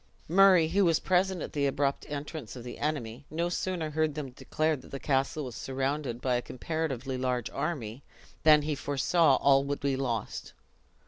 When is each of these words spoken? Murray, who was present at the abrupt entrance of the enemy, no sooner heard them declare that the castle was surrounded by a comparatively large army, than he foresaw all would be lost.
Murray, 0.27 0.69
who 0.69 0.83
was 0.83 0.99
present 0.99 1.43
at 1.43 1.53
the 1.53 1.67
abrupt 1.67 2.07
entrance 2.09 2.55
of 2.55 2.63
the 2.63 2.79
enemy, 2.79 3.23
no 3.29 3.49
sooner 3.49 3.91
heard 3.91 4.15
them 4.15 4.31
declare 4.31 4.75
that 4.75 4.89
the 4.89 4.99
castle 4.99 5.45
was 5.45 5.55
surrounded 5.55 6.21
by 6.21 6.37
a 6.37 6.41
comparatively 6.41 7.19
large 7.19 7.51
army, 7.51 8.01
than 8.41 8.63
he 8.63 8.73
foresaw 8.73 9.35
all 9.35 9.63
would 9.63 9.79
be 9.81 9.95
lost. 9.95 10.53